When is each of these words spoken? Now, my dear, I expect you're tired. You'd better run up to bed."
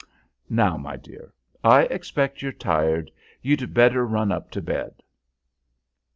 Now, 0.49 0.77
my 0.77 0.97
dear, 0.97 1.31
I 1.63 1.83
expect 1.83 2.41
you're 2.41 2.51
tired. 2.51 3.11
You'd 3.43 3.71
better 3.71 4.03
run 4.03 4.31
up 4.31 4.49
to 4.49 4.59
bed." 4.59 5.03